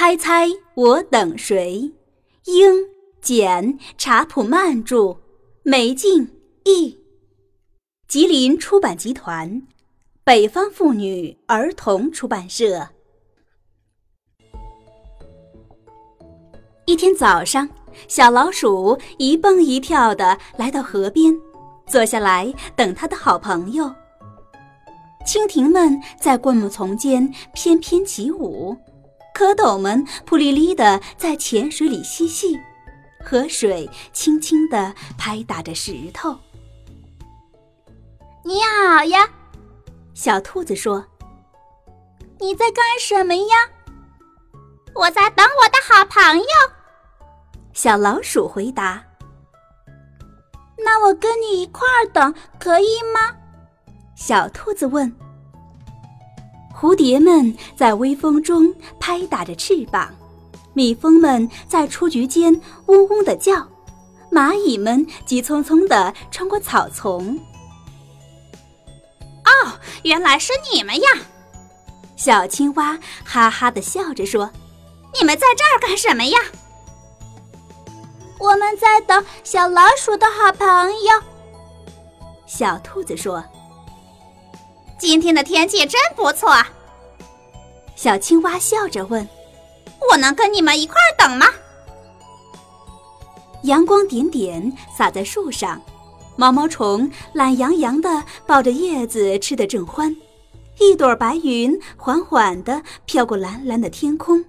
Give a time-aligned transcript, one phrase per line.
[0.00, 1.92] 猜猜我等谁？
[2.44, 2.72] 英
[3.20, 5.16] 简查普曼著，
[5.64, 6.22] 梅静
[6.62, 6.96] 译。
[8.06, 9.60] 吉林出版集团，
[10.22, 12.88] 北方妇女儿童出版社。
[16.86, 17.68] 一天早上，
[18.06, 21.36] 小老鼠一蹦一跳的来到河边，
[21.88, 23.92] 坐下来等它的好朋友。
[25.26, 28.76] 蜻蜓们在灌木丛间翩翩起舞。
[29.38, 32.58] 蝌蚪们扑哩哩的在浅水里嬉戏，
[33.24, 36.36] 河水轻轻地拍打着石头。
[38.42, 39.30] 你好呀，
[40.12, 41.06] 小兔子说
[42.40, 43.56] ：“你在干什么呀？”
[44.92, 46.44] 我在等我的好朋友。
[47.72, 49.00] 小老鼠回答
[50.84, 53.36] ：“那我跟你一块儿等可以吗？”
[54.18, 55.14] 小兔子问。
[56.78, 60.14] 蝴蝶们在微风中拍打着翅膀，
[60.74, 62.54] 蜜蜂们在雏菊间
[62.86, 63.66] 嗡嗡地叫，
[64.30, 67.36] 蚂蚁们急匆匆地穿过草丛。
[69.44, 69.72] 哦，
[70.04, 71.08] 原来是你们呀！
[72.14, 74.48] 小青蛙哈哈地笑着说
[75.18, 76.38] ：“你们在这儿干什么呀？”
[78.38, 80.68] 我们在等小老鼠的好朋
[81.02, 81.10] 友。
[82.46, 83.42] 小兔子说。
[85.00, 86.50] 今天的天气真不错，
[87.98, 89.28] 小青蛙笑着问
[90.08, 91.46] ：“我能跟你们一块儿等吗？”
[93.64, 95.82] 阳光点点洒在树上，
[96.36, 100.14] 毛毛虫懒洋洋的抱着叶子吃得正欢，
[100.78, 104.44] 一朵白云缓缓的飘过蓝蓝的天空。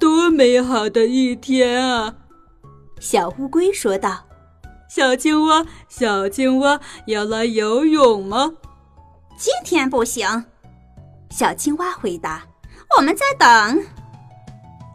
[0.00, 2.14] 多美好的一天啊！
[3.00, 4.24] 小乌龟说道
[4.88, 8.54] ：“小青蛙，小青蛙，要来游泳吗？”
[9.36, 10.46] 今天不行，
[11.30, 12.42] 小青蛙回答
[12.96, 13.84] ：“我们在等，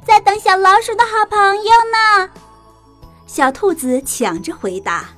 [0.05, 2.29] 在等小老鼠的好朋友呢。”
[3.25, 5.09] 小兔子抢着回答：“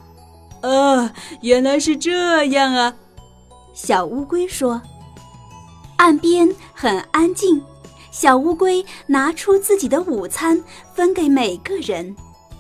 [0.62, 1.10] 哦，
[1.42, 2.94] 原来是这样啊！”
[3.74, 4.82] 小乌龟说
[5.98, 7.62] ：“岸边很安静，
[8.12, 12.16] 小乌龟拿出自己的午餐分给每个人，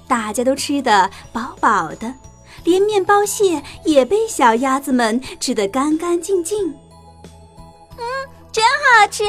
[0.07, 2.13] 大家都吃得饱饱的。”
[2.63, 6.73] 连面包屑也被小鸭子们吃得干干净净。
[8.65, 9.23] 嗯，真好吃。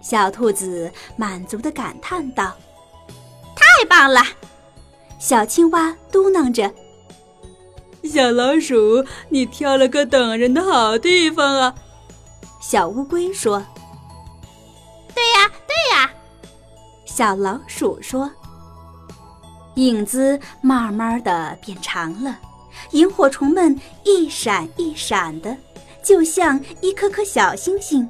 [0.00, 2.52] 小兔子满足的感叹道
[3.54, 4.22] ：“太棒了！”
[5.18, 6.70] 小青蛙嘟囔着
[8.04, 11.74] ：“小老鼠，你挑了个等人的好地方啊！”
[12.60, 13.64] 小乌龟说
[15.14, 16.10] ：“对呀，对呀。”
[17.04, 18.30] 小老鼠说。
[19.76, 22.38] 影子慢慢的变长了，
[22.92, 25.56] 萤火虫们一闪一闪的，
[26.04, 28.08] 就像一颗颗小星星。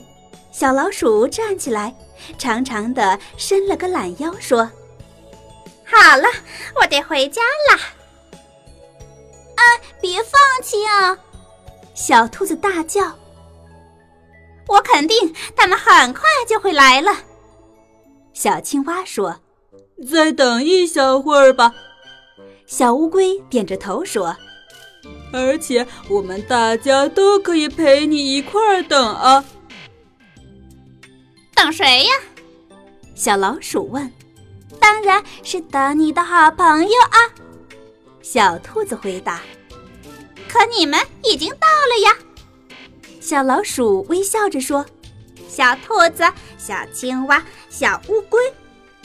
[0.52, 1.94] 小老鼠站起来，
[2.36, 4.70] 长长的伸了个懒腰，说
[5.86, 6.28] ：“好了，
[6.80, 7.40] 我得回家
[7.72, 7.80] 了。”
[9.56, 9.62] 啊，
[10.00, 11.16] 别放弃啊！
[11.94, 13.16] 小兔子大叫
[14.68, 17.16] ：“我肯定他们很快就会来了。”
[18.34, 19.40] 小青蛙说。
[20.10, 21.72] 再等一小会儿吧，
[22.66, 24.36] 小乌龟点着头说
[25.34, 29.44] ：“而且我们大家都可以陪你一块儿等啊。”
[31.54, 32.12] 等谁呀？
[33.14, 34.10] 小老鼠问。
[34.80, 37.18] “当然是等你的好朋友啊！”
[38.22, 39.40] 小兔子回答。
[40.48, 42.16] “可你们已经到了呀！”
[43.20, 44.86] 小老鼠微笑着说。
[45.48, 46.24] “小兔子、
[46.58, 48.40] 小青蛙、小乌龟。”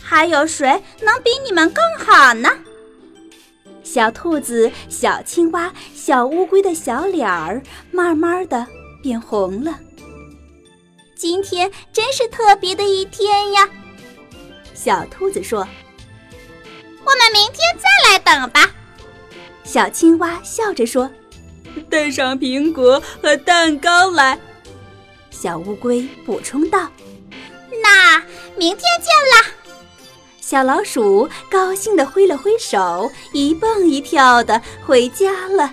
[0.02, 2.50] 还有谁能比你们更好呢？
[3.92, 7.60] 小兔子、小青蛙、小乌龟的小脸儿
[7.92, 8.68] 慢慢的
[9.02, 9.80] 变红了。
[11.16, 13.68] 今天真是特别的一天呀！
[14.76, 15.68] 小兔子说
[17.04, 18.72] ：“我们们明天再来等吧。
[19.64, 21.10] 小青蛙笑着说
[21.90, 24.40] ：“带上苹果和蛋糕来。”
[25.32, 26.88] 小乌龟补充道
[27.82, 28.20] ：“那
[28.56, 29.52] 明天见啦！”
[30.50, 35.72] 小老鼠高兴地挥了挥手，一蹦一跳的回家了。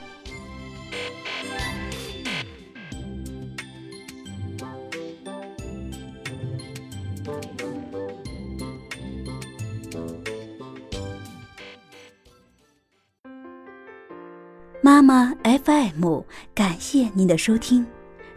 [14.83, 16.21] 妈妈 FM，
[16.55, 17.87] 感谢您的收听。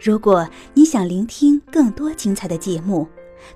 [0.00, 3.06] 如果你想聆听更多精彩的节目，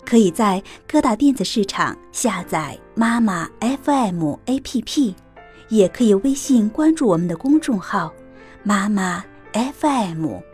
[0.05, 5.15] 可以在各大电子市场下载妈妈 FM APP，
[5.69, 8.13] 也可以微信关注我们的公众号
[8.63, 10.54] “妈妈 FM”。